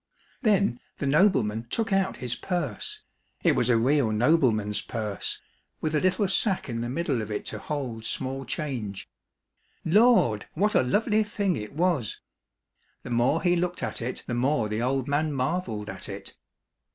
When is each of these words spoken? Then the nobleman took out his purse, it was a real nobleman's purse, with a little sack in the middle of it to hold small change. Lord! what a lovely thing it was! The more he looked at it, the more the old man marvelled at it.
Then 0.41 0.79
the 0.97 1.05
nobleman 1.05 1.67
took 1.69 1.93
out 1.93 2.17
his 2.17 2.33
purse, 2.33 3.03
it 3.43 3.51
was 3.51 3.69
a 3.69 3.77
real 3.77 4.09
nobleman's 4.11 4.81
purse, 4.81 5.39
with 5.79 5.93
a 5.93 5.99
little 6.01 6.27
sack 6.27 6.67
in 6.67 6.81
the 6.81 6.89
middle 6.89 7.21
of 7.21 7.29
it 7.29 7.45
to 7.53 7.59
hold 7.59 8.03
small 8.03 8.43
change. 8.43 9.07
Lord! 9.85 10.47
what 10.55 10.73
a 10.73 10.81
lovely 10.81 11.21
thing 11.21 11.55
it 11.55 11.73
was! 11.73 12.19
The 13.03 13.11
more 13.11 13.43
he 13.43 13.55
looked 13.55 13.83
at 13.83 14.01
it, 14.01 14.23
the 14.25 14.33
more 14.33 14.67
the 14.69 14.81
old 14.81 15.07
man 15.07 15.33
marvelled 15.33 15.87
at 15.87 16.09
it. 16.09 16.35